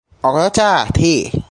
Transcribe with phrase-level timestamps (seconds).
[0.23, 1.17] ออกแล้วจ้ะ ที่